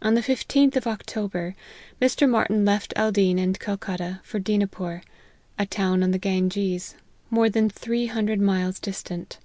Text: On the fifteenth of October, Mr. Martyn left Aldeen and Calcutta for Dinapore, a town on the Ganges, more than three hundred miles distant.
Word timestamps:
On 0.00 0.14
the 0.14 0.22
fifteenth 0.22 0.76
of 0.76 0.86
October, 0.86 1.56
Mr. 2.00 2.30
Martyn 2.30 2.64
left 2.64 2.94
Aldeen 2.94 3.40
and 3.42 3.58
Calcutta 3.58 4.20
for 4.22 4.38
Dinapore, 4.38 5.02
a 5.58 5.66
town 5.66 6.04
on 6.04 6.12
the 6.12 6.18
Ganges, 6.18 6.94
more 7.28 7.50
than 7.50 7.68
three 7.68 8.06
hundred 8.06 8.40
miles 8.40 8.78
distant. 8.78 9.38